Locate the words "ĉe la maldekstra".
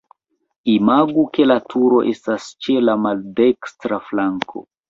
2.67-4.05